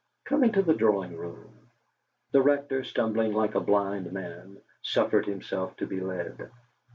Come 0.25 0.43
into 0.43 0.63
the 0.63 0.73
drawing 0.73 1.15
room!" 1.15 1.69
The 2.31 2.41
Rector, 2.41 2.83
stumbling 2.83 3.33
like 3.35 3.53
a 3.53 3.59
blind 3.59 4.11
man, 4.11 4.57
suffered 4.81 5.27
himself 5.27 5.77
to 5.77 5.85
be 5.85 5.99
led. 5.99 6.49